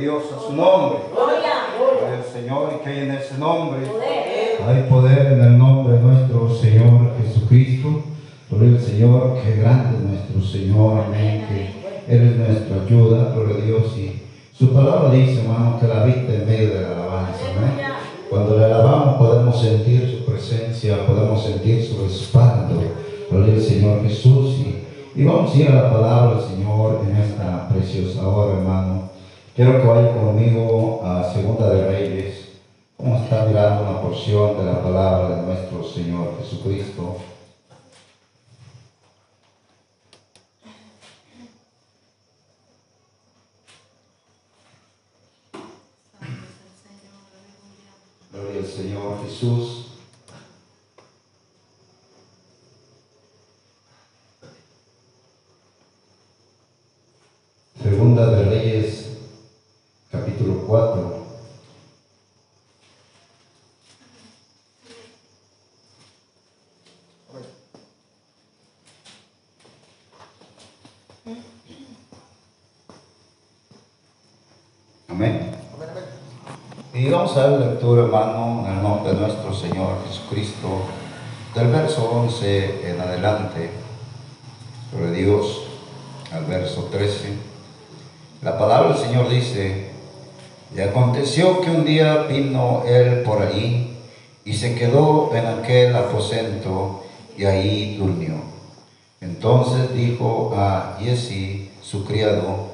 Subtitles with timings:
[0.00, 0.98] Dios a su nombre.
[1.12, 3.80] Gloria al Señor y que hay en ese nombre.
[4.66, 8.04] Hay poder en el nombre de nuestro Señor Jesucristo.
[8.50, 13.56] Gloria al Señor, que grande es nuestro Señor, amén, que Él es nuestra ayuda, gloria
[13.56, 13.98] a Dios.
[13.98, 14.22] Y
[14.56, 17.86] su palabra dice, hermano, que la vista en medio de la alabanza, amén.
[18.30, 22.80] Cuando le alabamos podemos sentir su presencia, podemos sentir su respaldo,
[23.30, 24.56] gloria al Señor Jesús.
[24.60, 29.09] Y, y vamos a ir a la palabra del Señor en esta preciosa hora, hermano.
[29.60, 32.48] Quiero que vaya conmigo a Segunda de Reyes.
[32.96, 37.18] Vamos a estar mirando una porción de la palabra de nuestro Señor Jesucristo.
[48.32, 49.88] Gloria al Señor Jesús.
[57.82, 59.10] Segunda de Reyes,
[60.10, 61.20] capítulo 4.
[75.08, 75.52] Amén.
[76.94, 80.82] Y vamos a ver lectura, hermano, en el nombre de nuestro Señor Jesucristo,
[81.54, 83.70] del verso 11 en adelante,
[84.90, 85.62] sobre Dios,
[86.30, 87.32] al verso 13.
[88.42, 89.92] La palabra del Señor dice,
[90.76, 93.96] y aconteció que un día vino él por allí
[94.44, 98.34] y se quedó en aquel aposento y ahí durmió.
[99.22, 102.72] Entonces dijo a Yesi, su criado,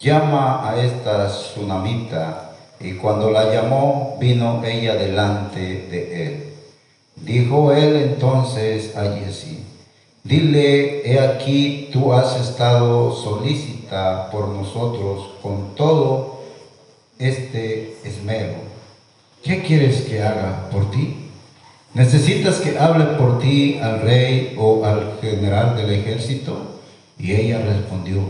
[0.00, 2.47] llama a esta tsunamita.
[2.80, 6.44] Y cuando la llamó, vino ella delante de él.
[7.16, 9.64] Dijo él entonces a Yesi,
[10.22, 16.40] dile, he aquí tú has estado solícita por nosotros con todo
[17.18, 18.54] este esmero.
[19.42, 21.28] ¿Qué quieres que haga por ti?
[21.94, 26.80] ¿Necesitas que hable por ti al rey o al general del ejército?
[27.18, 28.20] Y ella respondió,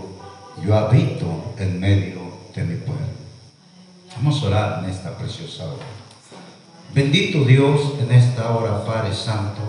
[0.64, 1.26] yo habito
[1.58, 2.20] en medio
[2.54, 3.17] de mi pueblo.
[4.20, 5.86] Vamos a orar en esta preciosa hora.
[6.92, 9.60] Bendito Dios en esta hora, Padre Santo.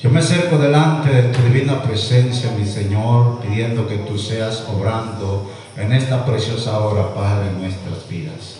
[0.00, 5.50] Yo me acerco delante de tu divina presencia, mi Señor, pidiendo que tú seas obrando
[5.76, 8.56] en esta preciosa hora, Padre, en nuestras vidas.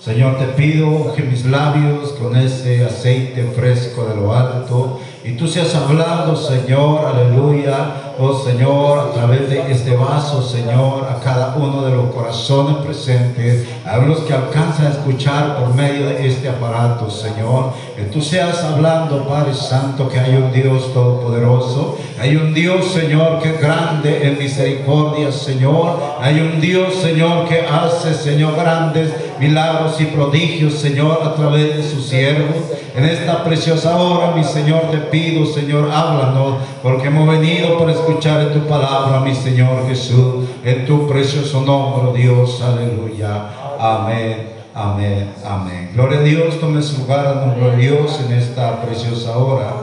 [0.00, 5.46] Señor, te pido que mis labios con ese aceite fresco de lo alto y tú
[5.46, 11.82] seas hablando, Señor, aleluya, oh Señor, a través de este vaso, Señor, a cada uno
[11.82, 17.10] de los corazones presentes, a los que alcanzan a escuchar por medio de este aparato,
[17.10, 22.86] Señor, que tú seas hablando, Padre Santo, que hay un Dios todopoderoso, hay un Dios,
[22.86, 29.12] Señor, que es grande en misericordia, Señor, hay un Dios, Señor, que hace, Señor, grandes
[29.38, 32.56] milagros y prodigios, Señor, a través de sus siervos.
[32.94, 38.52] En esta preciosa hora, mi Señor, te pido, Señor, háblanos, porque hemos venido para escuchar
[38.52, 43.50] tu palabra, mi Señor Jesús, en tu precioso nombre, Dios, aleluya.
[43.78, 45.90] Amén, amén, amén.
[45.94, 49.74] Gloria a Dios, tome su lugar, nombre de Dios, en esta preciosa hora.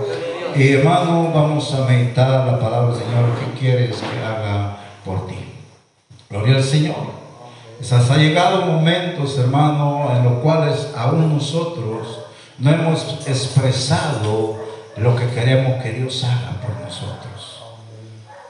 [0.56, 3.26] Y hermano, vamos a meditar la palabra Señor.
[3.40, 5.36] ¿Qué quieres que haga por ti?
[6.30, 7.23] Gloria al Señor.
[7.84, 12.20] Quizás ha llegado momentos, hermano, en los cuales aún nosotros
[12.58, 14.56] no hemos expresado
[14.96, 17.62] lo que queremos que Dios haga por nosotros.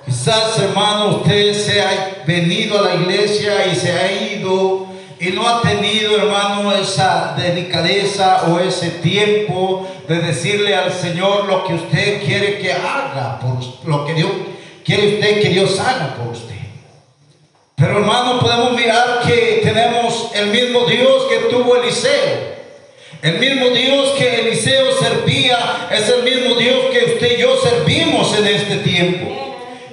[0.05, 4.85] Quizás, hermano, usted se ha venido a la iglesia y se ha ido
[5.19, 11.65] y no ha tenido, hermano, esa delicadeza o ese tiempo de decirle al Señor lo
[11.65, 13.57] que usted quiere que haga, por
[13.89, 14.29] lo que Dios
[14.85, 16.52] quiere usted que Dios haga por usted.
[17.75, 22.53] Pero hermano, podemos mirar que tenemos el mismo Dios que tuvo Eliseo.
[23.21, 28.37] El mismo Dios que Eliseo servía es el mismo Dios que usted y yo servimos
[28.37, 29.43] en este tiempo.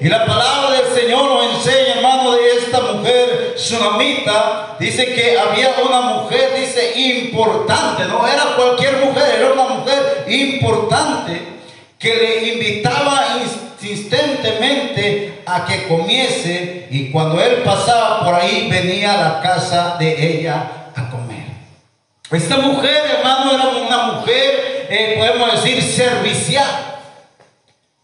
[0.01, 4.77] Y la palabra del Señor nos enseña, hermano, de esta mujer tsunamita.
[4.81, 8.05] Dice que había una mujer, dice, importante.
[8.05, 11.41] No era cualquier mujer, era una mujer importante
[11.99, 13.37] que le invitaba
[13.91, 16.89] insistentemente a que comiese.
[16.91, 21.45] Y cuando él pasaba por ahí, venía a la casa de ella a comer.
[22.31, 26.99] Esta mujer, hermano, era una mujer, eh, podemos decir, servicial.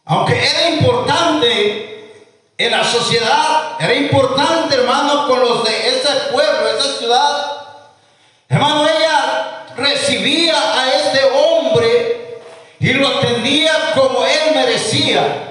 [0.05, 2.15] Aunque era importante
[2.59, 7.53] en la sociedad, era importante, hermano, con los de ese pueblo, esa ciudad.
[8.49, 12.41] Hermano, ella recibía a este hombre
[12.79, 15.46] y lo atendía como él merecía.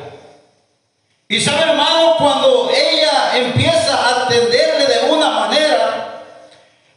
[1.27, 6.16] Y sabe, hermano, cuando ella empieza a atenderle de una manera,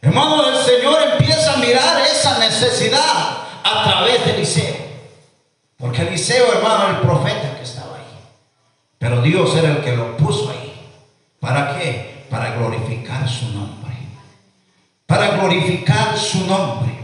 [0.01, 4.75] Hermano, el Señor empieza a mirar esa necesidad a través de Eliseo.
[5.77, 8.17] Porque Eliseo, hermano, el profeta que estaba ahí.
[8.97, 10.73] Pero Dios era el que lo puso ahí.
[11.39, 12.25] ¿Para qué?
[12.29, 13.93] Para glorificar su nombre.
[15.05, 16.97] Para glorificar su nombre.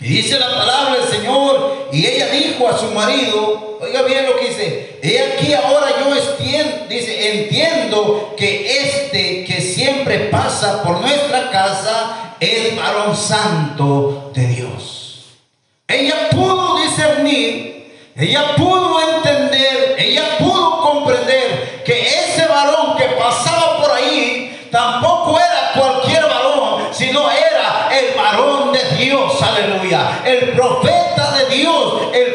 [0.00, 4.36] Y dice la palabra del Señor, y ella dijo a su marido, oiga bien lo
[4.36, 6.06] que dice, he aquí ahora yo
[7.30, 15.36] entiendo, que este que siempre pasa por nuestra casa es varón santo de Dios.
[15.88, 23.90] Ella pudo discernir, ella pudo entender, ella pudo comprender que ese varón que pasaba por
[23.92, 31.56] ahí tampoco era cualquier varón, sino era el varón de Dios, aleluya, el profeta de
[31.56, 32.25] Dios, el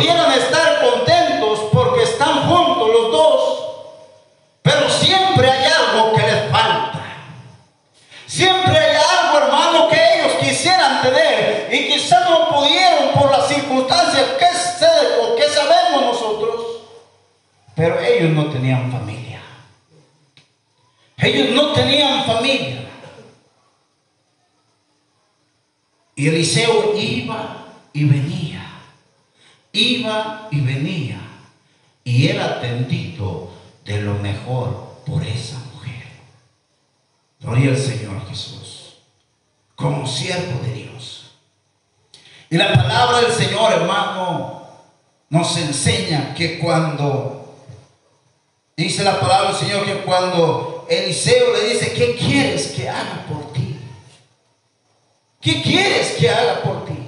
[0.00, 3.64] pudieran estar contentos porque están juntos los dos,
[4.62, 7.04] pero siempre hay algo que les falta.
[8.26, 14.24] Siempre hay algo, hermano, que ellos quisieran tener y quizás no pudieron por las circunstancias
[14.38, 14.86] que sé
[15.22, 16.66] o que sabemos nosotros,
[17.74, 19.42] pero ellos no tenían familia.
[21.18, 22.88] Ellos no tenían familia.
[26.14, 28.69] Y Eliseo iba y venía,
[29.72, 31.20] iba y venía,
[32.04, 33.50] y era atendido
[33.84, 36.06] de lo mejor por esa mujer.
[37.40, 38.98] Gloria al Señor Jesús,
[39.76, 41.32] como siervo de Dios.
[42.50, 44.68] Y la palabra del Señor, hermano,
[45.28, 47.54] nos enseña que cuando,
[48.76, 53.52] dice la palabra del Señor, que cuando Eliseo le dice, ¿qué quieres que haga por
[53.52, 53.78] ti?
[55.40, 56.98] ¿Qué quieres que haga por ti?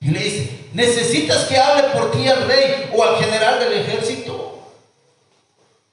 [0.00, 4.58] Y le dice, ¿necesitas que hable por ti al rey o al general del ejército?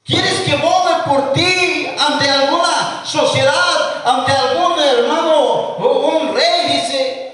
[0.04, 6.80] ¿Quieres que bogue por ti ante alguna sociedad, ante algún hermano o un rey?
[6.80, 7.32] Dice.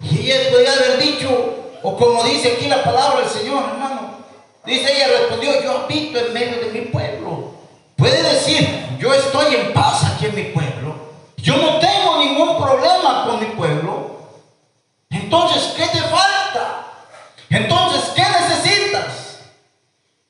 [0.00, 1.28] Y ella podría haber dicho,
[1.82, 4.18] o como dice aquí la palabra del Señor, hermano.
[4.66, 7.54] Dice ella respondió, yo habito en medio de mi pueblo.
[7.96, 8.68] Puede decir,
[8.98, 10.94] yo estoy en paz aquí en mi pueblo.
[11.38, 14.19] Yo no tengo ningún problema con mi pueblo.
[15.10, 16.86] Entonces, ¿qué te falta?
[17.50, 19.40] Entonces, ¿qué necesitas?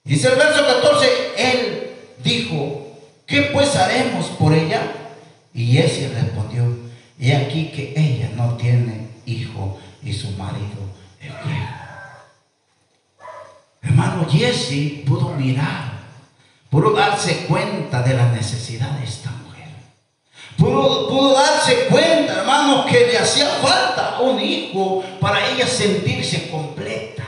[0.02, 1.90] Dice el verso 14, él
[2.24, 2.96] dijo,
[3.26, 4.80] ¿qué pues haremos por ella?
[5.52, 6.64] Y ese respondió,
[7.18, 10.88] y aquí que ella no tiene hijo y su marido
[11.20, 11.74] es viejo.
[13.82, 15.92] Hermano Jesse pudo mirar,
[16.70, 19.04] pudo darse cuenta de la necesidad de
[20.60, 27.24] Pudo, darse cuenta, hermano, que le hacía falta un hijo para ella sentirse completa,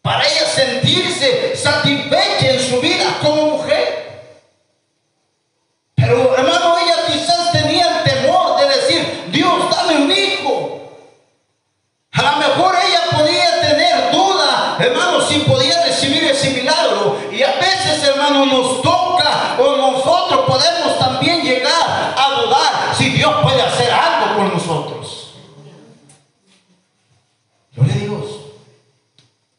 [0.00, 4.22] para ella sentirse satisfecha en su vida como mujer.
[5.96, 10.90] Pero, hermano, ella quizás tenía el temor de decir, Dios, dame un hijo.
[12.12, 17.18] A lo mejor ella podía tener duda, hermano, si podía recibir ese milagro.
[17.32, 21.83] Y a veces, hermano, nos toca o nosotros podemos también llegar
[23.24, 25.30] Dios puede hacer algo con nosotros.
[27.74, 28.24] Gloria a Dios.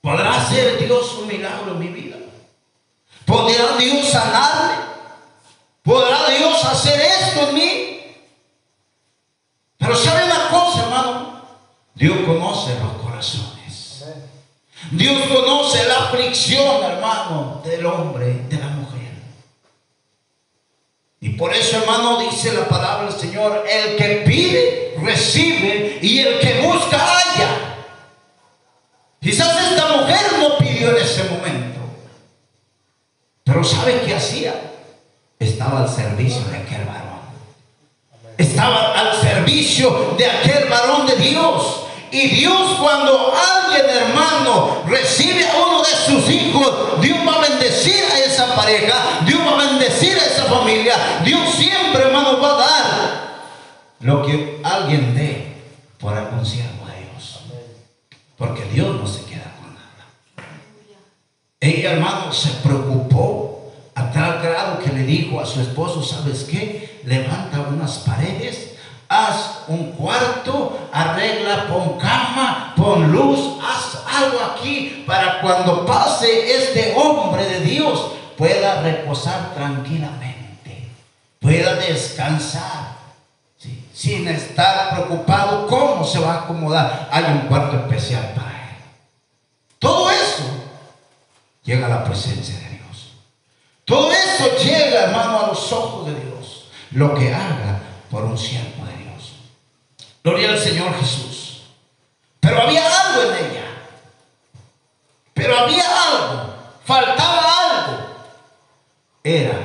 [0.01, 2.17] ¿Podrá hacer Dios un milagro en mi vida?
[3.25, 4.75] ¿Podrá Dios sanarme?
[5.81, 8.01] ¿Podrá Dios hacer esto en mí?
[9.79, 11.41] Pero sabe una cosa, hermano.
[11.95, 14.05] Dios conoce los corazones.
[14.91, 18.74] Dios conoce la aflicción, hermano, del hombre, de la.
[21.25, 26.39] Y por eso, hermano, dice la palabra del Señor, el que pide, recibe, y el
[26.39, 27.77] que busca, halla.
[29.19, 31.79] Quizás esta mujer no pidió en ese momento,
[33.43, 34.53] pero ¿sabe qué hacía?
[35.39, 37.21] Estaba al servicio de aquel varón.
[38.37, 41.87] Estaba al servicio de aquel varón de Dios.
[42.11, 48.03] Y Dios cuando alguien hermano recibe a uno de sus hijos, Dios va a bendecir
[48.13, 49.21] a esa pareja,
[49.95, 53.35] bendecir a esa familia, Dios siempre hermano va a dar
[54.01, 55.53] lo que alguien dé
[55.99, 57.39] por algún siervo de Dios.
[58.37, 60.49] Porque Dios no se queda con nada.
[61.59, 67.01] Ella hermano se preocupó a tal grado que le dijo a su esposo, ¿sabes qué?
[67.05, 68.71] Levanta unas paredes
[69.07, 76.95] haz un cuarto, arregla, pon cama, pon luz, haz algo aquí para cuando pase este
[76.97, 80.89] hombre de Dios pueda reposar tranquilamente,
[81.39, 82.95] pueda descansar,
[83.93, 87.07] sin estar preocupado cómo se va a acomodar.
[87.11, 88.75] Hay un cuarto especial para él.
[89.79, 90.43] Todo eso
[91.63, 93.13] llega a la presencia de Dios.
[93.85, 96.65] Todo eso llega, hermano, a los ojos de Dios.
[96.91, 97.79] Lo que haga
[98.11, 99.35] por un siervo de Dios.
[100.23, 101.63] Gloria al Señor Jesús.
[102.39, 103.65] Pero había algo en ella.
[105.33, 106.53] Pero había algo.
[106.85, 107.54] Faltaba algo.
[109.25, 109.57] Era,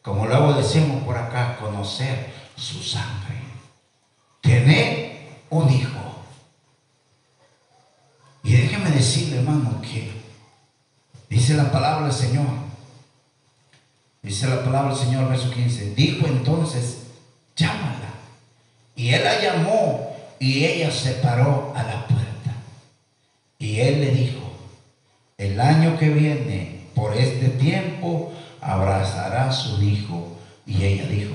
[0.00, 3.36] como luego decimos por acá, conocer su sangre.
[4.40, 5.12] Tener
[5.50, 6.00] un hijo.
[8.42, 10.10] Y déjeme decirle, hermano, que
[11.28, 12.46] dice la palabra del Señor.
[14.22, 15.94] Dice la palabra del Señor, verso 15.
[15.94, 17.02] Dijo entonces,
[17.54, 18.14] llámala.
[18.96, 22.54] Y él la llamó y ella se paró a la puerta.
[23.58, 24.50] Y él le dijo,
[25.36, 30.38] el año que viene, por este tiempo, abrazarás su hijo.
[30.64, 31.34] Y ella dijo,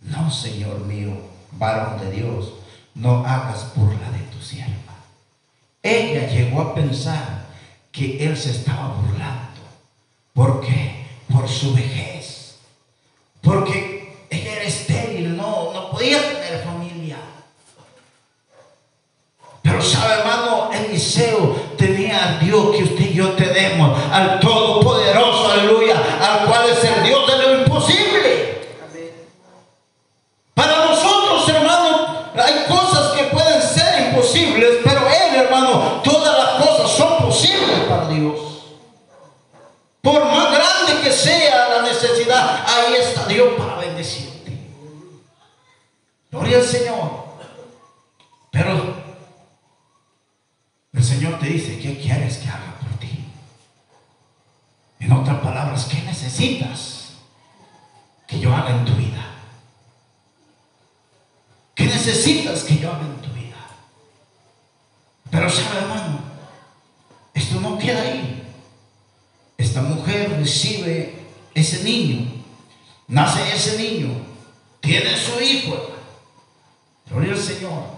[0.00, 1.12] no, Señor mío,
[1.52, 2.54] varón de Dios,
[2.94, 4.72] no hagas burla de tu sierva.
[5.82, 7.44] Ella llegó a pensar
[7.92, 9.60] que él se estaba burlando.
[10.32, 11.06] ¿Por qué?
[11.30, 12.56] Por su vejez.
[13.42, 17.18] Porque ella era estéril, no, no podía tener familia.
[19.62, 25.96] Pero sabe, hermano, Eliseo tenía a Dios que usted y yo tenemos, al Todopoderoso, aleluya,
[26.20, 28.68] al cual es el Dios de lo imposible.
[30.52, 36.90] Para nosotros, hermano, hay cosas que pueden ser imposibles, pero Él, hermano, todas las cosas
[36.90, 38.38] son posibles para Dios.
[40.02, 44.52] Por más grande que sea la necesidad, ahí está Dios para bendecirte.
[46.30, 47.24] Gloria al Señor.
[48.50, 48.94] Pero
[50.92, 53.24] el Señor te dice, ¿qué quieres que haga por ti?
[55.00, 57.14] En otras palabras, ¿qué necesitas
[58.26, 59.24] que yo haga en tu vida?
[61.74, 63.56] ¿Qué necesitas que yo haga en tu vida?
[65.30, 66.20] Pero sabe, hermano,
[67.34, 68.42] esto no queda ahí.
[69.58, 71.18] Esta mujer recibe
[71.74, 72.26] ese niño,
[73.08, 74.14] nace ese niño,
[74.80, 75.90] tiene su hijo.
[77.10, 77.94] Gloria Señor.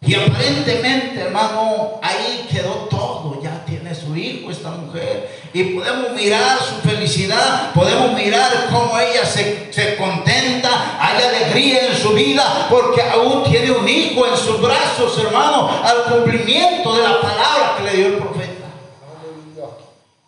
[0.00, 3.42] Y aparentemente, hermano, ahí quedó todo.
[3.42, 5.28] Ya tiene su hijo esta mujer.
[5.52, 7.72] Y podemos mirar su felicidad.
[7.72, 10.98] Podemos mirar cómo ella se, se, contenta.
[11.00, 12.68] Hay alegría en su vida.
[12.70, 15.68] Porque aún tiene un hijo en sus brazos, hermano.
[15.82, 18.52] Al cumplimiento de la palabra que le dio el profeta.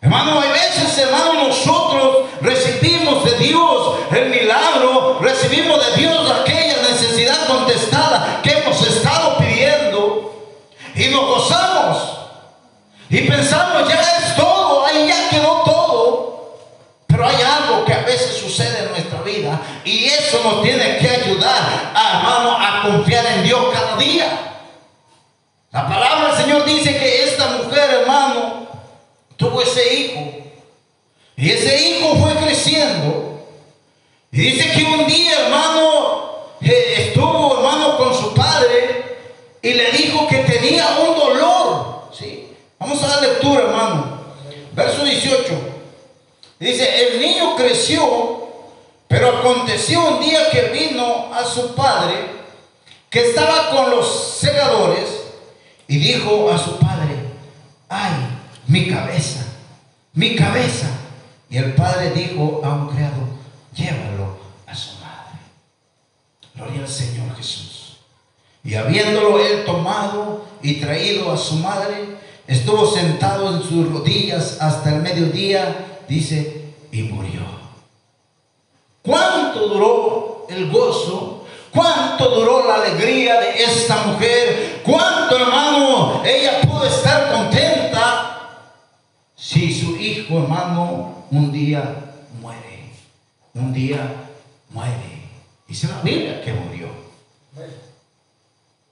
[0.01, 2.10] Hermano, hay veces, hermano, nosotros
[2.41, 5.19] recibimos de Dios el milagro.
[5.21, 9.31] Recibimos de Dios aquella necesidad contestada que hemos estado
[10.95, 12.17] y nos gozamos
[13.09, 16.57] y pensamos ya es todo, ahí ya quedó todo.
[17.07, 21.09] Pero hay algo que a veces sucede en nuestra vida y eso nos tiene que
[21.09, 24.27] ayudar, hermano, a confiar en Dios cada día.
[25.71, 28.67] La palabra del Señor dice que esta mujer, hermano,
[29.35, 30.40] tuvo ese hijo.
[31.41, 33.47] Y ese hijo fue creciendo.
[34.31, 39.17] Y dice que un día, hermano, eh, estuvo, hermano, con su padre
[39.59, 42.11] y le dijo que tenía un dolor.
[42.13, 42.47] ¿sí?
[42.77, 44.21] Vamos a dar lectura, hermano.
[44.73, 45.41] Verso 18.
[46.59, 48.47] Dice, el niño creció,
[49.07, 52.17] pero aconteció un día que vino a su padre,
[53.09, 55.09] que estaba con los segadores,
[55.87, 57.15] y dijo a su padre,
[57.89, 58.11] ay,
[58.67, 59.43] mi cabeza,
[60.13, 61.00] mi cabeza.
[61.51, 63.27] Y el padre dijo a un criado,
[63.75, 65.37] llévalo a su madre.
[66.55, 67.97] Gloria al Señor Jesús.
[68.63, 72.17] Y habiéndolo él tomado y traído a su madre,
[72.47, 77.41] estuvo sentado en sus rodillas hasta el mediodía, dice, y murió.
[79.01, 81.45] ¿Cuánto duró el gozo?
[81.73, 84.81] ¿Cuánto duró la alegría de esta mujer?
[84.85, 88.67] ¿Cuánto, hermano, ella pudo estar contenta
[89.35, 91.83] si su hijo, hermano, un día
[92.39, 92.91] muere?
[93.53, 93.99] Un día
[94.69, 95.29] muere.
[95.67, 96.89] Dice la Biblia que murió.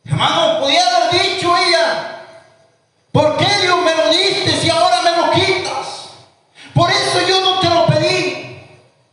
[0.05, 2.25] Hermano, podía haber dicho ella,
[3.11, 5.69] ¿por qué Dios me lo diste si ahora me lo quitas?
[6.73, 8.57] Por eso yo no te lo pedí.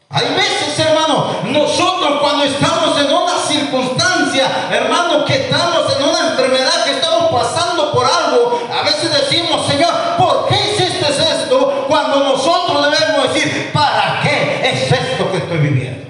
[0.09, 6.85] Hay veces, hermano, nosotros cuando estamos en una circunstancia, hermano, que estamos en una enfermedad,
[6.85, 11.87] que estamos pasando por algo, a veces decimos, Señor, ¿por qué hiciste esto?
[11.89, 16.07] Cuando nosotros debemos decir, ¿para qué es esto que estoy viviendo?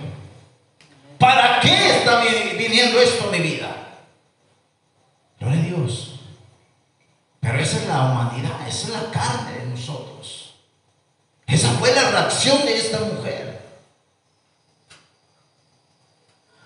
[1.19, 3.69] ¿Para qué está viniendo esto en mi vida?
[5.41, 6.17] Gloria a Dios.
[11.79, 13.61] fue la reacción de esta mujer.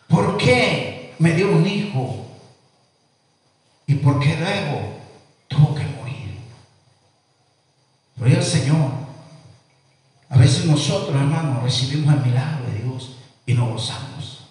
[0.08, 2.26] ¿Por qué me dio un hijo?
[3.86, 4.98] ¿Y por qué luego
[5.48, 6.38] tuvo que morir?
[8.16, 8.90] Gloria al Señor.
[10.28, 13.16] A veces nosotros, hermanos, recibimos el milagro de Dios
[13.46, 14.46] y no gozamos.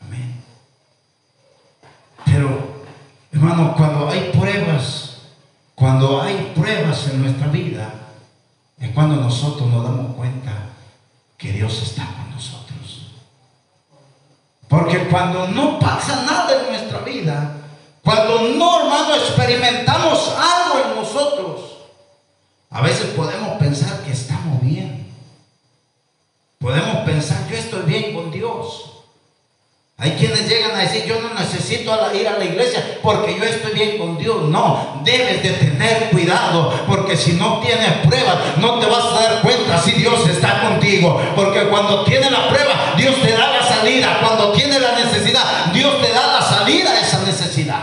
[0.00, 0.42] Amén.
[2.26, 2.84] Pero,
[3.32, 5.22] hermano, cuando hay pruebas,
[5.74, 8.02] cuando hay pruebas en nuestra vida,
[8.81, 10.52] es cuando nosotros nos damos cuenta
[11.36, 13.12] que Dios está con nosotros.
[14.68, 17.56] Porque cuando no pasa nada en nuestra vida,
[18.02, 21.60] cuando no, hermano, experimentamos algo en nosotros,
[22.70, 23.11] a veces
[30.02, 33.72] Hay quienes llegan a decir, yo no necesito ir a la iglesia porque yo estoy
[33.72, 34.48] bien con Dios.
[34.48, 39.42] No, debes de tener cuidado porque si no tienes pruebas, no te vas a dar
[39.42, 41.22] cuenta si Dios está contigo.
[41.36, 44.18] Porque cuando tienes la prueba, Dios te da la salida.
[44.20, 47.82] Cuando tienes la necesidad, Dios te da la salida a esa necesidad.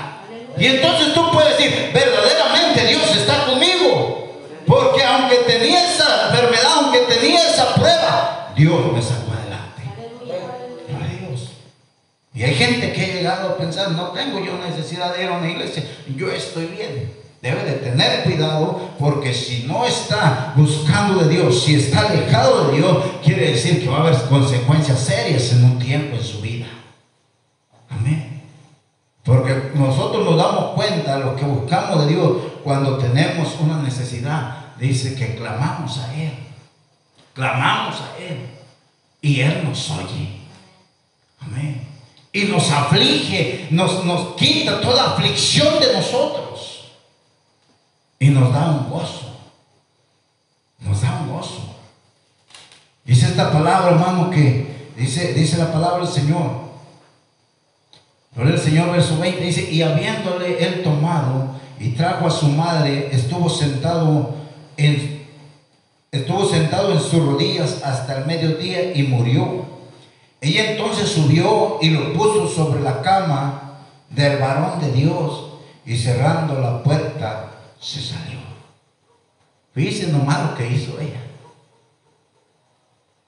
[0.57, 4.27] Y entonces tú puedes decir, verdaderamente Dios está conmigo.
[4.67, 9.28] Porque aunque tenía esa enfermedad, aunque tenía esa prueba, Dios me sacó
[12.39, 15.39] y hay gente que ha llegado a pensar, no tengo yo necesidad de ir a
[15.39, 15.83] una iglesia,
[16.15, 17.11] yo estoy bien.
[17.41, 22.77] Debe de tener cuidado porque si no está buscando de Dios, si está alejado de
[22.77, 26.67] Dios, quiere decir que va a haber consecuencias serias en un tiempo en su vida.
[27.89, 28.41] Amén.
[29.25, 34.75] Porque nosotros nos damos cuenta de lo que buscamos de Dios cuando tenemos una necesidad.
[34.79, 36.31] Dice que clamamos a Él.
[37.33, 38.47] Clamamos a Él.
[39.21, 40.39] Y Él nos oye.
[41.41, 41.88] Amén
[42.31, 46.91] y nos aflige, nos, nos quita toda aflicción de nosotros
[48.19, 49.37] y nos da un gozo.
[50.79, 51.75] Nos da un gozo.
[53.03, 56.69] Dice esta palabra, hermano, que dice, dice la palabra del Señor.
[58.35, 63.09] Gloria el Señor, verso 20, dice, y habiéndole él tomado y trajo a su madre,
[63.11, 64.35] estuvo sentado
[64.77, 65.25] en,
[66.11, 69.78] estuvo sentado en sus rodillas hasta el mediodía y murió.
[70.41, 75.53] Ella entonces subió y lo puso sobre la cama del varón de Dios
[75.85, 78.39] y cerrando la puerta se salió.
[79.73, 81.21] Fíjense nomás lo que hizo ella.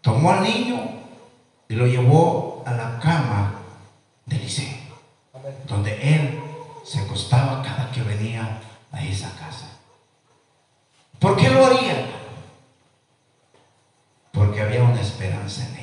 [0.01, 0.79] Tomó al niño
[1.67, 3.55] y lo llevó a la cama
[4.25, 4.77] de Eliseo,
[5.67, 6.41] donde él
[6.83, 8.59] se acostaba cada que venía
[8.91, 9.67] a esa casa.
[11.19, 12.07] ¿Por qué lo haría?
[14.31, 15.80] Porque había una esperanza en él.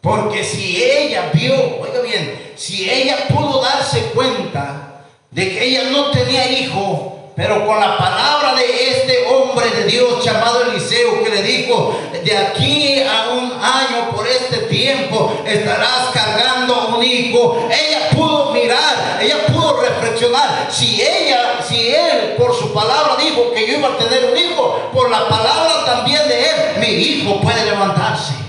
[0.00, 6.10] Porque si ella vio, oiga bien, si ella pudo darse cuenta de que ella no
[6.12, 11.42] tenía hijo, pero con la palabra de este hombre de Dios llamado Eliseo que le
[11.42, 18.52] dijo, de aquí a un año por este tiempo estarás cargando un hijo, ella pudo
[18.52, 23.88] mirar, ella pudo reflexionar, si ella, si él por su palabra dijo que yo iba
[23.88, 28.47] a tener un hijo, por la palabra también de él, mi hijo puede levantarse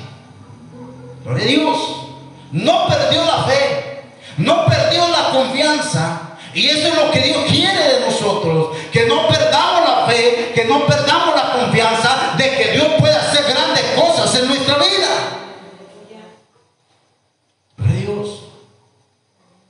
[1.35, 1.77] de Dios.
[2.51, 4.03] No perdió la fe,
[4.37, 6.21] no perdió la confianza.
[6.53, 10.65] Y eso es lo que Dios quiere de nosotros, que no perdamos la fe, que
[10.65, 14.89] no perdamos la confianza de que Dios puede hacer grandes cosas en nuestra vida.
[17.99, 18.45] Dios.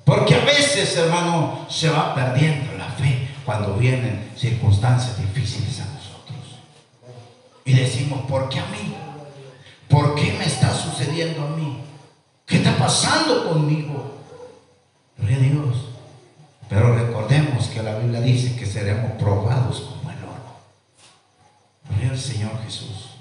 [0.06, 6.60] Porque a veces, hermano, se va perdiendo la fe cuando vienen circunstancias difíciles a nosotros.
[7.66, 8.96] Y decimos, ¿por qué a mí?
[9.90, 11.82] ¿Por qué me está sucediendo a mí?
[12.46, 14.20] ¿Qué está pasando conmigo?
[15.18, 15.90] Gloria Dios.
[16.70, 20.60] Pero recordemos que la Biblia dice que seremos probados como el oro.
[21.90, 23.16] Gloria al Señor Jesús.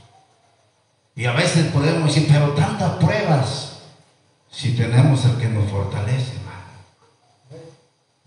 [1.17, 3.79] Y a veces podemos decir, pero tantas pruebas,
[4.51, 7.65] si tenemos el que nos fortalece, hermano,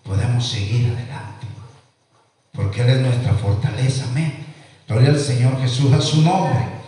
[0.03, 1.47] podemos seguir adelante.
[2.51, 4.45] Porque Él es nuestra fortaleza, amén.
[4.87, 6.81] Gloria al Señor Jesús, a su nombre.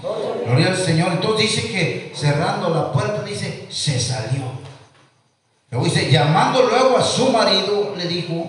[0.46, 1.14] Gloria al Señor.
[1.14, 4.44] Entonces dice que cerrando la puerta, dice, se salió.
[5.72, 8.48] Luego dice, llamando luego a su marido, le dijo,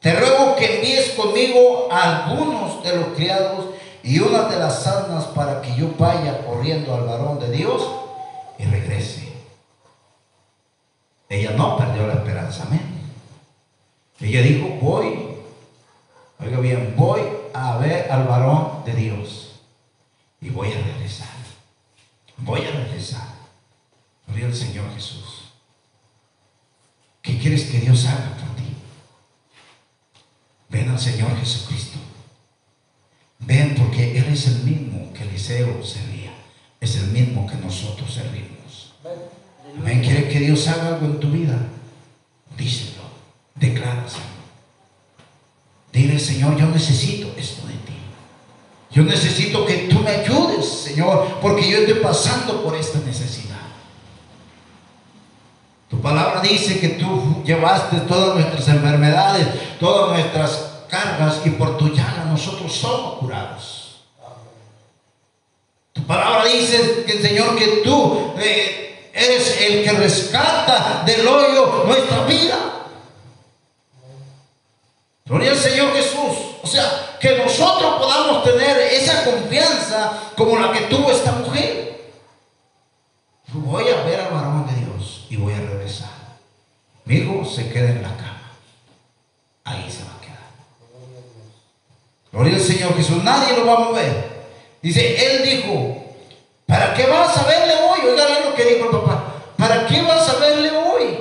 [0.00, 3.66] te ruego que envíes conmigo algunos de los criados
[4.02, 7.82] y una de las almas para que yo vaya corriendo al varón de Dios
[8.58, 9.28] y regrese.
[11.28, 12.82] Ella no perdió la esperanza, amén.
[14.20, 15.36] Ella dijo, voy,
[16.44, 17.20] oiga bien, voy
[17.54, 19.49] a ver al varón de Dios
[20.40, 21.28] y voy a regresar.
[22.38, 23.28] Voy a regresar.
[24.26, 25.52] Gloria al Señor Jesús.
[27.22, 28.74] ¿Qué quieres que Dios haga por ti?
[30.70, 31.98] Ven al Señor Jesucristo.
[33.40, 36.32] Ven porque Él es el mismo que Eliseo servía,
[36.80, 38.94] es el mismo que nosotros servimos.
[39.78, 40.00] Amén.
[40.02, 41.58] ¿Quieres que Dios haga algo en tu vida?
[42.56, 43.02] Díselo,
[43.54, 44.40] decláraselo.
[45.92, 47.89] Dile, Señor, yo necesito esto de ti.
[48.92, 53.56] Yo necesito que tú me ayudes, Señor, porque yo estoy pasando por esta necesidad.
[55.88, 59.46] Tu palabra dice que tú llevaste todas nuestras enfermedades,
[59.78, 64.00] todas nuestras cargas y por tu llaga nosotros somos curados.
[65.92, 72.24] Tu palabra dice que Señor que tú eh, eres el que rescata del hoyo nuestra
[72.24, 72.56] vida.
[75.26, 76.49] Gloria al Señor Jesús.
[76.62, 82.10] O sea, que nosotros podamos tener esa confianza como la que tuvo esta mujer.
[83.52, 86.10] Voy a ver al varón de Dios y voy a regresar.
[87.04, 88.52] Mi hijo se queda en la cama.
[89.64, 90.38] Ahí se va a quedar.
[92.32, 93.22] Gloria al Señor Jesús.
[93.24, 94.40] Nadie lo va a mover.
[94.82, 96.04] Dice, él dijo,
[96.66, 98.00] ¿para qué vas a verle hoy?
[98.08, 99.34] Oiga lo que dijo el papá.
[99.56, 101.18] ¿Para qué vas a verle hoy?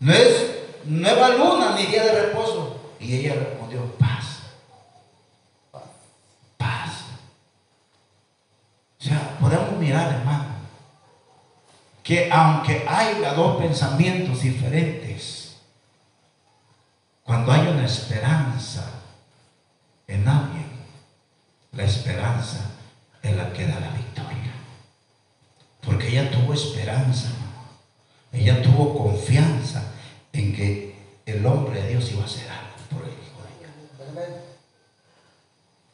[0.00, 0.46] No es
[0.84, 2.77] nueva luna ni día de reposo.
[3.00, 4.40] Y ella respondió, paz.
[6.56, 7.04] Paz.
[9.00, 10.46] O sea, podemos mirar, hermano,
[12.02, 15.56] que aunque haya dos pensamientos diferentes,
[17.22, 18.90] cuando hay una esperanza
[20.06, 20.66] en alguien,
[21.72, 22.70] la esperanza
[23.22, 24.52] es la que da la victoria.
[25.82, 27.28] Porque ella tuvo esperanza,
[28.32, 29.82] ella tuvo confianza
[30.32, 32.67] en que el hombre de Dios iba a hacer algo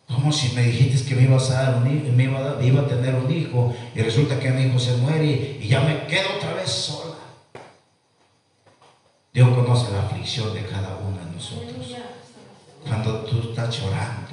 [0.06, 2.82] Como si me dijiste que me ibas a dar un hijo, me iba a, iba
[2.82, 6.36] a tener un hijo y resulta que mi hijo se muere y ya me quedo
[6.36, 7.14] otra vez sola.
[9.32, 11.96] Dios conoce la aflicción de cada uno de nosotros.
[12.86, 14.32] Cuando tú estás llorando,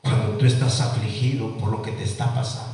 [0.00, 2.71] cuando tú estás afligido por lo que te está pasando.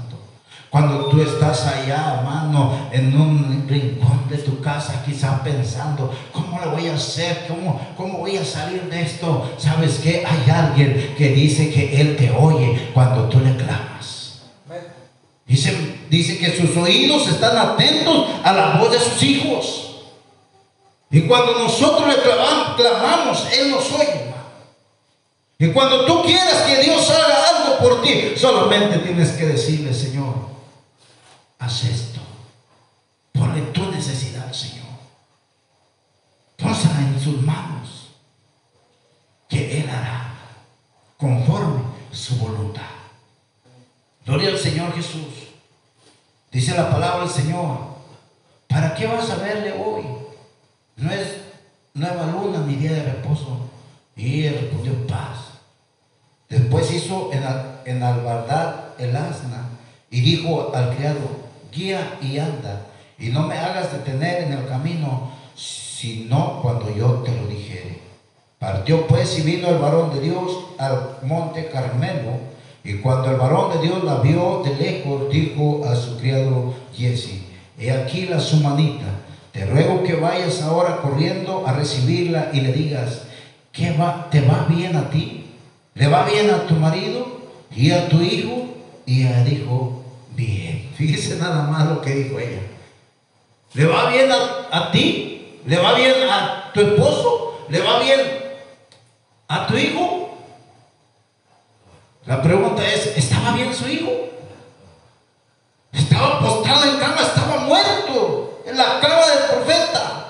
[0.71, 6.67] Cuando tú estás allá, hermano, en un rincón de tu casa, quizá pensando, ¿cómo le
[6.67, 7.47] voy a hacer?
[7.49, 9.51] ¿Cómo, ¿Cómo voy a salir de esto?
[9.57, 10.25] ¿Sabes qué?
[10.27, 14.43] Hay alguien que dice que Él te oye cuando tú le clamas.
[15.47, 15.75] Dice,
[16.11, 19.85] dice que sus oídos están atentos a la voz de sus hijos.
[21.11, 24.29] Y cuando nosotros le clamamos, Él nos oye.
[25.61, 30.35] Y cuando tú quieras que Dios haga algo por ti, solamente tienes que decirle, Señor,
[31.59, 32.21] haz esto.
[33.33, 34.87] Ponle tu necesidad, Señor.
[36.57, 38.09] Pónsela en sus manos.
[39.49, 40.35] Que Él hará
[41.17, 42.83] conforme su voluntad.
[44.27, 45.49] Gloria al Señor Jesús.
[46.51, 47.79] Dice la palabra del Señor.
[48.67, 50.05] ¿Para qué vas a verle hoy?
[50.97, 51.39] No es
[51.95, 53.71] nueva luna ni día de reposo.
[54.17, 55.39] Y él respondió paz.
[56.49, 57.45] Después hizo en,
[57.85, 59.69] en albardar el asna
[60.11, 61.19] y dijo al criado,
[61.73, 62.87] guía y anda,
[63.19, 68.01] y no me hagas detener en el camino, sino cuando yo te lo dijere.
[68.59, 72.33] Partió pues y vino el varón de Dios al monte Carmelo,
[72.85, 77.43] y cuando el varón de Dios la vio de lejos, dijo a su criado Jesse,
[77.79, 79.07] he aquí la sumanita,
[79.53, 83.23] te ruego que vayas ahora corriendo a recibirla y le digas,
[83.73, 85.47] ¿qué va, te va bien a ti?
[85.95, 87.27] ¿Le va bien a tu marido
[87.75, 88.67] y a tu hijo?
[89.05, 90.05] Y ella dijo,
[90.37, 90.78] bien.
[90.99, 92.61] Fíjese nada más lo que dijo ella.
[93.75, 95.61] ¿Le va bien a, a ti?
[95.65, 97.67] ¿Le va bien a tu esposo?
[97.69, 98.21] ¿Le va bien
[99.47, 100.37] a tu hijo?
[102.27, 104.11] La pregunta es, ¿estaba bien su hijo?
[105.93, 110.27] Estaba postrado en cama, estaba muerto en la cama del profeta.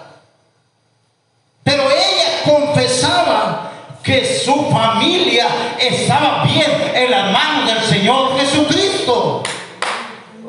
[1.64, 5.48] Pero ella confesaba que su familia
[5.81, 9.42] estaba bien en las manos del Señor Jesucristo.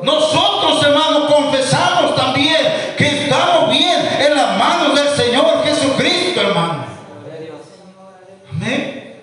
[0.02, 6.86] Nosotros, hermanos, confesamos también que estamos bien en las manos del Señor Jesucristo, hermano.
[8.50, 9.20] Amén.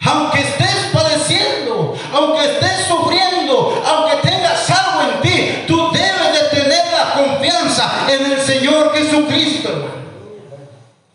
[0.00, 6.84] Aunque estés padeciendo, aunque estés sufriendo, aunque tengas algo en ti, tú debes de tener
[6.92, 10.02] la confianza en el Señor Jesucristo, hermano.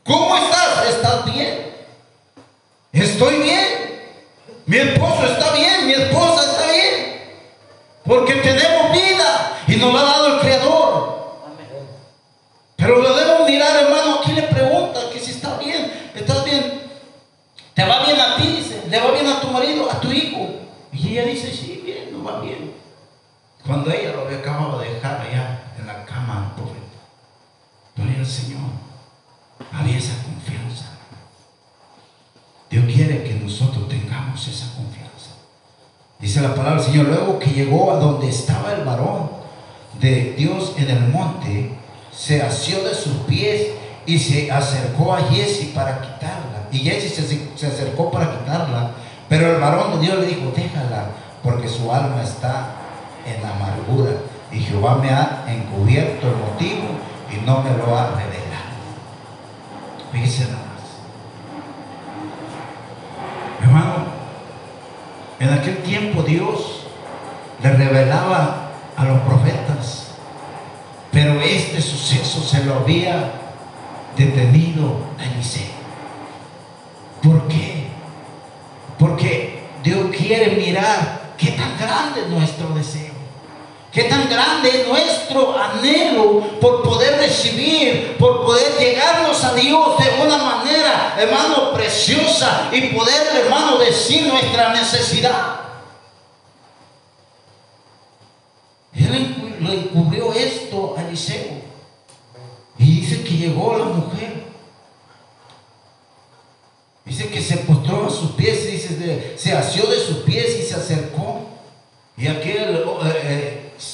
[0.06, 0.88] ¿Cómo estás?
[0.88, 1.74] ¿Estás bien?
[2.93, 3.67] Estoy bien.
[4.65, 7.17] Mi esposo está bien, mi esposa está bien.
[8.08, 11.17] Porque tenemos vida y nos la ha dado el Creador.
[12.78, 14.19] Pero lo debemos mirar, hermano.
[14.19, 16.84] Aquí le pregunta que si está bien, estás bien.
[17.74, 18.48] ¿Te va bien a ti?
[18.48, 18.84] Dice.
[18.89, 20.48] ¿Le va bien a tu marido, a tu hijo?
[20.94, 22.74] Y ella dice, sí, bien, no va bien.
[23.65, 26.98] Cuando ella lo acababa de dejar allá en la cama del profeta.
[27.98, 28.69] Gloria al Señor.
[29.74, 30.98] Había esa confianza.
[34.50, 35.32] Esa confianza.
[36.20, 39.30] Dice la palabra del Señor, luego que llegó a donde estaba el varón
[40.00, 41.72] de Dios en el monte,
[42.12, 43.68] se asió de sus pies
[44.06, 46.68] y se acercó a Jesse para quitarla.
[46.72, 48.92] Y Jesse se, se acercó para quitarla,
[49.30, 51.10] pero el varón de Dios le dijo, déjala,
[51.44, 52.70] porque su alma está
[53.26, 54.12] en amargura.
[54.52, 56.88] Y Jehová me ha encubierto el motivo
[57.32, 58.38] y no me lo ha revelado.
[60.12, 60.68] Fíjese nada más.
[63.62, 64.06] Hermano,
[65.39, 66.84] en aquel tiempo Dios
[67.62, 70.12] le revelaba a los profetas,
[71.12, 73.32] pero este suceso se lo había
[74.15, 75.78] detenido a Eliseo.
[77.21, 77.88] ¿Por qué?
[78.97, 83.07] Porque Dios quiere mirar qué tan grande es nuestro deseo.
[83.98, 90.24] Qué tan grande es nuestro anhelo por poder recibir, por poder llegarnos a Dios de
[90.24, 95.62] una manera, hermano, preciosa y poder, hermano, decir nuestra necesidad.
[98.94, 101.58] Él le encubrió esto a Eliseo.
[102.78, 104.44] Y dice que llegó la mujer.
[107.04, 110.76] Dice que se postró a sus pies, dice, se asió de sus pies y se
[110.76, 111.48] acercó.
[112.16, 113.47] Y aquel eh, eh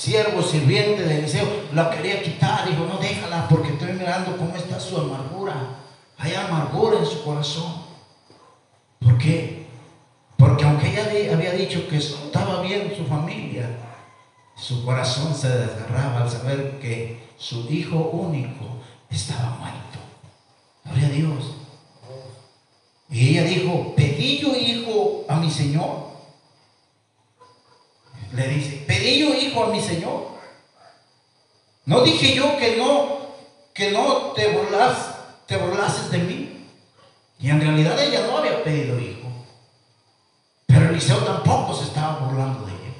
[0.04, 2.68] siervo sirviente de Eliseo la quería quitar.
[2.68, 5.54] Dijo, no déjala porque estoy mirando cómo está su amargura.
[6.18, 7.84] Hay amargura en su corazón.
[9.00, 9.66] ¿Por qué?
[10.36, 13.70] Porque aunque ella había dicho que estaba bien su familia,
[14.58, 18.66] su corazón se desgarraba al saber que su hijo único
[19.10, 20.00] estaba muerto.
[20.84, 21.56] Gloria a Dios.
[23.10, 26.13] Y ella dijo, pedí yo hijo a mi Señor
[28.34, 30.34] le dice, pedí yo hijo a mi Señor.
[31.86, 33.18] No dije yo que no,
[33.74, 35.16] que no te burlas,
[35.46, 36.68] te burlases de mí.
[37.40, 39.28] Y en realidad ella no había pedido hijo.
[40.66, 42.94] Pero Eliseo tampoco se estaba burlando de ella.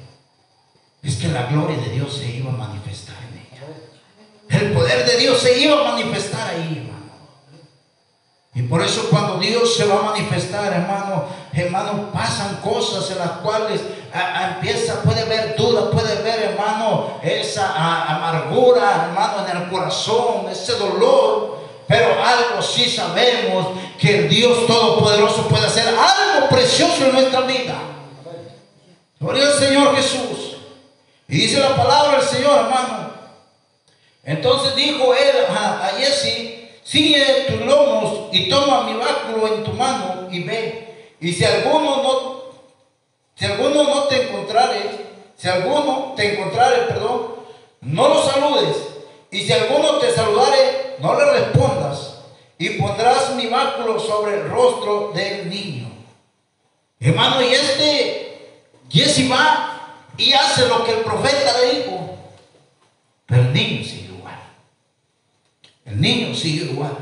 [1.02, 4.60] Es que la gloria de Dios se iba a manifestar en ella.
[4.60, 6.93] El poder de Dios se iba a manifestar ahí.
[8.54, 13.30] Y por eso cuando Dios se va a manifestar, hermano, hermano, pasan cosas en las
[13.38, 13.80] cuales
[14.48, 17.74] empieza, puede ver duda, puede ver, hermano, esa
[18.14, 21.64] amargura, hermano, en el corazón, ese dolor.
[21.88, 23.66] Pero algo sí sabemos
[23.98, 27.74] que el Dios Todopoderoso puede hacer algo precioso en nuestra vida.
[29.18, 30.56] Gloria al Señor Jesús.
[31.28, 33.10] Y dice la palabra del Señor, hermano.
[34.22, 36.53] Entonces dijo él a, a Jesse,
[36.84, 41.16] sigue tus lomos y toma mi báculo en tu mano y ve.
[41.20, 42.44] Y si alguno no
[43.36, 44.80] si alguno no te encontrare,
[45.36, 47.34] si alguno te encontrare, perdón,
[47.80, 48.76] no lo saludes.
[49.30, 52.20] Y si alguno te saludare, no le respondas.
[52.58, 55.88] Y pondrás mi báculo sobre el rostro del niño.
[57.00, 62.16] Hermano, y este Jesse va y hace lo que el profeta le dijo.
[63.26, 64.03] Pero el niño igual.
[65.84, 66.96] El niño sigue igual.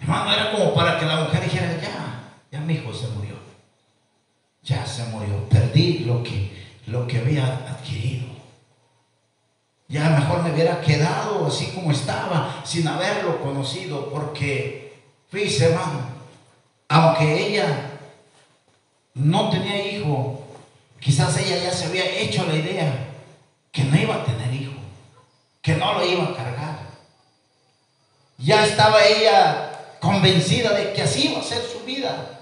[0.00, 3.34] Hermano, era como para que la mujer dijera, ya, ya mi hijo se murió
[4.64, 6.50] ya se murió, perdí lo que,
[6.86, 8.26] lo que había adquirido.
[9.88, 16.00] Ya mejor me hubiera quedado así como estaba, sin haberlo conocido, porque, fíjese hermano,
[16.88, 17.90] aunque ella
[19.12, 20.42] no tenía hijo,
[20.98, 23.08] quizás ella ya se había hecho la idea
[23.70, 24.72] que no iba a tener hijo,
[25.60, 26.73] que no lo iba a cargar.
[28.44, 32.40] Ya estaba ella convencida de que así iba a ser su vida,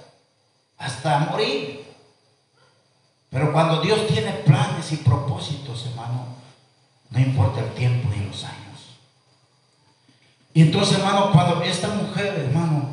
[0.76, 1.86] hasta morir.
[3.30, 6.26] Pero cuando Dios tiene planes y propósitos, hermano,
[7.10, 8.98] no importa el tiempo ni los años.
[10.52, 12.90] Y entonces, hermano, cuando esta mujer, hermano,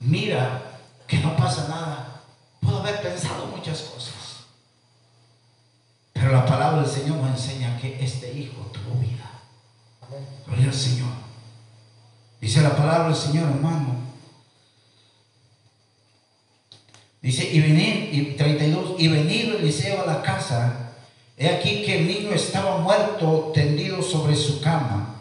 [0.00, 0.62] mira
[1.06, 2.22] que no pasa nada,
[2.60, 4.12] puedo haber pensado muchas cosas.
[6.12, 9.31] Pero la palabra del Señor nos enseña que este hijo tuvo vida.
[10.46, 11.10] Gloria al Señor.
[12.40, 14.02] Dice la palabra del Señor, hermano,
[17.22, 20.90] Dice, y venir, y 32, y venido Eliseo a la casa,
[21.38, 25.20] he aquí que el niño estaba muerto, tendido sobre su cama.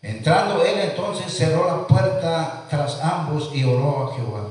[0.00, 4.48] Entrando él entonces cerró la puerta tras ambos y oró a Jehová.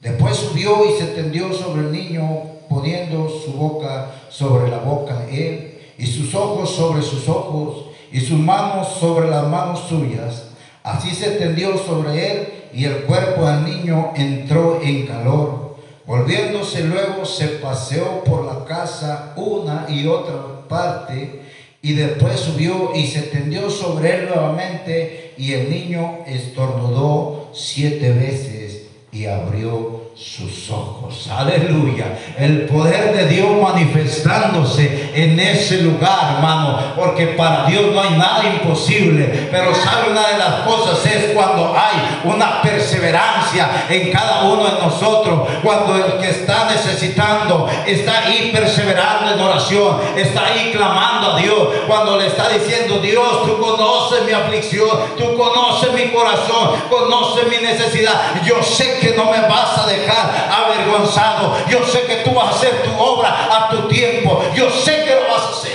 [0.00, 2.26] Después subió y se tendió sobre el niño,
[2.68, 8.20] poniendo su boca sobre la boca de él, y sus ojos sobre sus ojos, y
[8.20, 10.44] sus manos sobre las manos suyas.
[10.82, 15.64] Así se tendió sobre él, y el cuerpo del niño entró en calor
[16.06, 21.40] Volviéndose luego se paseó por la casa una y otra parte
[21.80, 28.82] y después subió y se tendió sobre él nuevamente y el niño estornudó siete veces
[29.12, 31.28] y abrió sus ojos.
[31.30, 32.18] Aleluya.
[32.38, 36.78] El poder de Dios manifestándose en ese lugar, hermano.
[36.96, 39.48] Porque para Dios no hay nada imposible.
[39.50, 44.82] Pero sabe una de las cosas es cuando hay una perseverancia en cada uno de
[44.82, 45.48] nosotros.
[45.62, 50.00] Cuando el que está necesitando está ahí perseverando en oración.
[50.16, 51.68] Está ahí clamando a Dios.
[51.86, 54.88] Cuando le está diciendo, Dios, tú conoces mi aflicción.
[55.16, 56.70] Tú conoces mi corazón.
[56.90, 58.42] Conoces mi necesidad.
[58.44, 61.56] Yo sé que no me vas a dejar avergonzado.
[61.68, 64.42] Yo sé que tú vas a hacer tu obra a tu tiempo.
[64.54, 65.74] Yo sé que lo vas a hacer.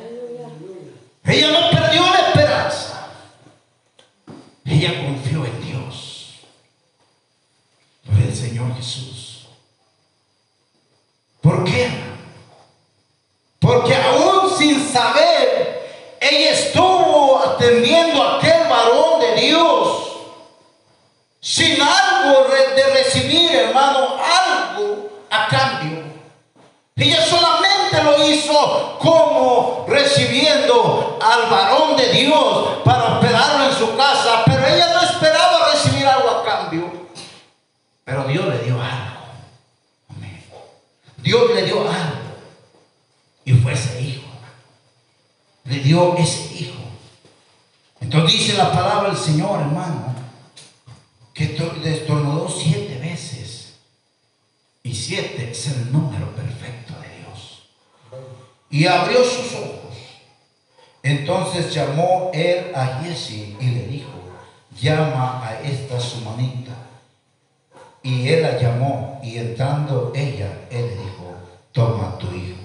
[1.23, 3.07] Ella no perdió la esperanza.
[4.65, 6.39] Ella confió en Dios.
[8.05, 9.47] Por el Señor Jesús.
[11.41, 11.89] ¿Por qué?
[13.59, 20.11] Porque aún sin saber, ella estuvo atendiendo a aquel varón de Dios
[21.41, 26.03] sin algo de recibir, hermano, algo a cambio.
[26.95, 34.43] Ella solamente lo hizo como recibiendo al varón de Dios para hospedarlo en su casa,
[34.45, 36.91] pero ella no esperaba recibir algo a cambio.
[38.05, 39.21] Pero Dios le dio algo.
[40.09, 40.43] Amén.
[41.17, 42.21] Dios le dio algo.
[43.45, 44.27] Y fue ese hijo.
[45.63, 46.81] Le dio ese hijo.
[47.99, 50.11] Entonces dice la palabra del Señor, hermano
[51.33, 51.47] que
[51.83, 53.73] destornudó siete veces.
[54.83, 57.69] Y siete es el número perfecto de Dios.
[58.69, 59.95] Y abrió sus ojos.
[61.03, 64.09] Entonces llamó él a Jesse y le dijo,
[64.81, 66.71] llama a esta su manita.
[68.03, 71.35] Y él la llamó y entrando ella, él dijo,
[71.71, 72.57] toma tu hijo.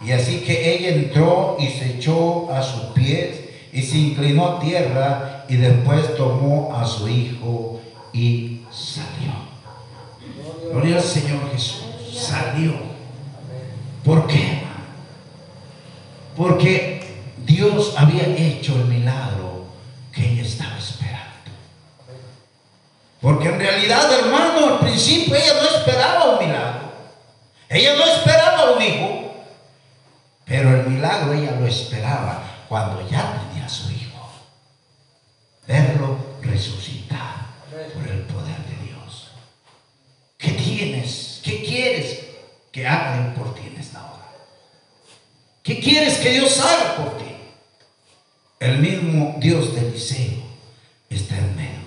[0.00, 3.40] Y así que ella entró y se echó a sus pies
[3.72, 7.80] y se inclinó a tierra y después tomó a su hijo
[8.12, 9.32] y salió.
[10.70, 11.82] Gloria al Señor Jesús.
[12.12, 12.74] Salió.
[14.04, 14.62] ¿Por qué?
[16.36, 17.02] Porque
[17.44, 19.47] Dios había hecho el milagro
[23.20, 26.92] Porque en realidad, hermano, al principio ella no esperaba un milagro.
[27.68, 29.34] Ella no esperaba un hijo.
[30.44, 34.30] Pero el milagro ella lo esperaba cuando ya tenía a su hijo.
[35.66, 39.32] Verlo resucitar por el poder de Dios.
[40.38, 41.40] ¿Qué tienes?
[41.42, 42.20] ¿Qué quieres
[42.72, 44.28] que hagan por ti en esta hora?
[45.62, 47.36] ¿Qué quieres que Dios haga por ti?
[48.60, 50.42] El mismo Dios de Eliseo
[51.10, 51.77] está en medio.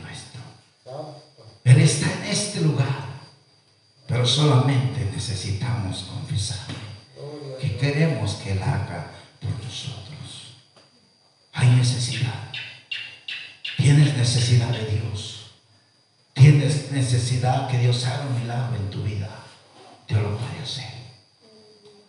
[1.84, 3.12] Está en este lugar.
[4.08, 6.68] Pero solamente necesitamos confesar
[7.60, 10.58] que queremos que Él haga por nosotros.
[11.54, 12.52] Hay necesidad.
[13.78, 15.42] Tienes necesidad de Dios
[16.42, 19.30] tienes necesidad que Dios haga un milagro en tu vida,
[20.08, 20.92] Dios lo puede hacer.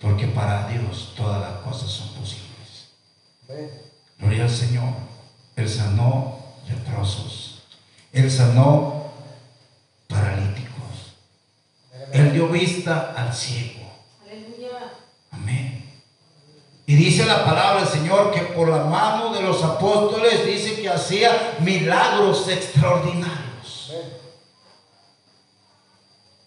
[0.01, 2.89] Porque para Dios todas las cosas son posibles.
[4.19, 4.95] Gloria al Señor.
[5.55, 7.63] Él sanó leprosos.
[8.13, 9.13] Él sanó
[10.09, 11.17] paralíticos.
[12.13, 13.81] Él dio vista al ciego.
[15.31, 15.85] Amén.
[16.87, 20.89] Y dice la palabra del Señor que por la mano de los apóstoles dice que
[20.89, 23.93] hacía milagros extraordinarios.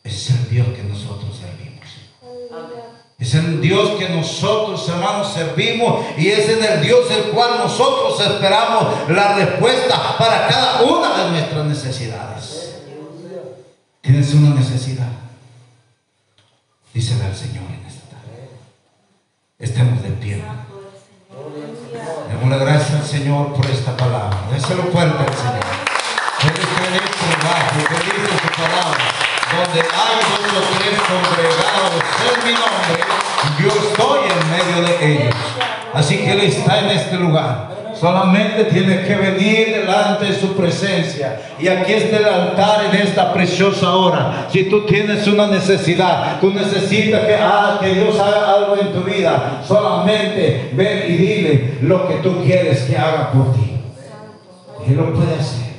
[0.03, 1.85] es el Dios que nosotros servimos.
[3.17, 8.19] Es el Dios que nosotros, hermanos, servimos y es en el Dios el cual nosotros
[8.19, 12.75] esperamos la respuesta para cada una de nuestras necesidades.
[14.01, 15.24] ¿Tienes una necesidad?
[16.95, 18.55] Dísele al Señor en esta tarde.
[19.59, 20.41] Estemos de pie.
[22.29, 24.47] Démosle gracias al Señor por esta palabra.
[24.49, 25.65] Déselo fuerte al Señor.
[26.39, 26.53] Él
[26.95, 27.35] es que su
[28.61, 28.97] palabra
[29.51, 31.99] donde hay dos o tres congregados
[32.31, 33.03] en mi nombre,
[33.59, 35.35] yo estoy en medio de ellos.
[35.93, 37.74] Así que Él está en este lugar.
[38.05, 41.41] Solamente tiene que venir delante de su presencia.
[41.57, 44.47] Y aquí está el altar en esta preciosa hora.
[44.51, 49.01] Si tú tienes una necesidad, tú necesitas que, ah, que Dios haga algo en tu
[49.01, 49.59] vida.
[49.67, 53.75] Solamente ven y dile lo que tú quieres que haga por ti.
[54.87, 55.73] Él lo puede hacer.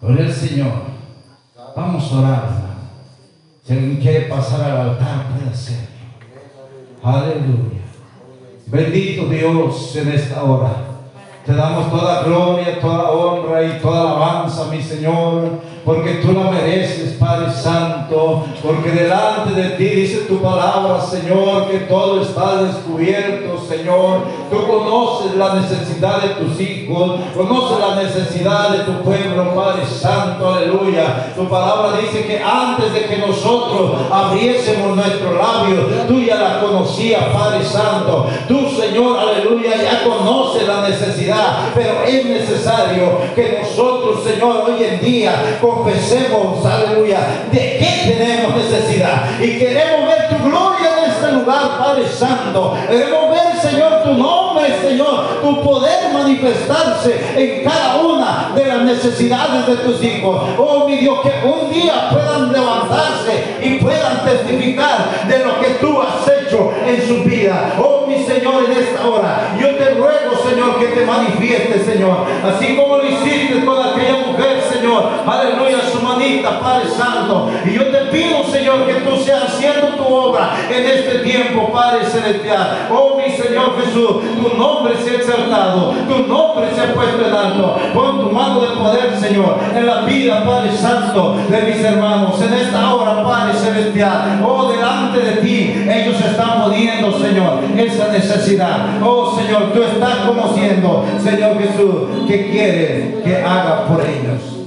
[0.00, 0.72] Gloria al Señor.
[1.76, 2.48] Vamos a orar,
[3.62, 5.86] Si alguien quiere pasar al altar, puede hacerlo.
[7.02, 7.79] Aleluya.
[8.70, 10.70] Bendito Dios en esta hora.
[11.44, 17.14] Te damos toda gloria, toda honra y toda alabanza, mi Señor porque tú la mereces,
[17.14, 24.22] Padre Santo, porque delante de ti dice tu palabra, Señor, que todo está descubierto, Señor.
[24.50, 30.54] Tú conoces la necesidad de tus hijos, conoces la necesidad de tu pueblo, Padre Santo,
[30.54, 31.32] aleluya.
[31.34, 37.24] Tu palabra dice que antes de que nosotros abriésemos nuestro labio, tú ya la conocías,
[37.32, 38.26] Padre Santo.
[38.48, 45.00] Tú, Señor, aleluya, ya conoces la necesidad, pero es necesario que nosotros, Señor, hoy en
[45.00, 49.40] día confesemos, aleluya, de qué tenemos necesidad.
[49.40, 52.76] Y queremos ver tu gloria en este lugar, Padre Santo.
[52.88, 59.66] Queremos ver, Señor, tu nombre, Señor, tu poder manifestarse en cada una de las necesidades
[59.66, 60.42] de tus hijos.
[60.58, 66.00] Oh, mi Dios, que un día puedan levantarse y puedan testificar de lo que tú
[66.00, 67.74] has hecho en su vida.
[67.78, 72.76] Oh, mi Señor, en esta hora, yo te ruego, Señor, que te manifieste, Señor, así
[72.76, 75.10] como lo hiciste con aquella mujer, Señor.
[75.26, 77.50] Aleluya, su manita, Padre Santo.
[77.64, 82.04] Y yo te pido, Señor, que tú seas haciendo tu obra en este tiempo, Padre
[82.04, 82.88] Celestial.
[82.90, 87.76] Oh, mi Señor Jesús, tu nombre sea exaltado, tu nombre sea puesto en alto.
[87.94, 92.40] Pon tu mano de poder, Señor, en la vida, Padre Santo, de mis hermanos.
[92.42, 96.39] En esta hora, Padre Celestial, oh, delante de ti, ellos están
[97.30, 99.02] Señor, esa necesidad.
[99.02, 104.59] Oh, Señor, tú estás conociendo, Señor Jesús, que quieres que haga por ellos.